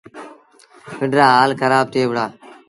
[0.97, 2.25] پنڊرآ هآل کرآب ٿئي وُهڙآ۔